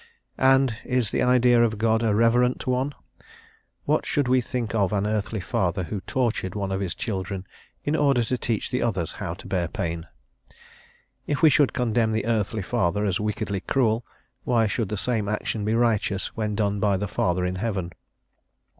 [0.39, 2.95] And is the idea of God a reverent one?
[3.85, 7.45] What should we think of an earthly father who tortured one of his children
[7.83, 10.07] in order to teach the others how to bear pain?
[11.27, 14.03] if we should condemn the earthly father as wickedly cruel,
[14.43, 17.93] why should the same action be righteous when done by the Father in heaven?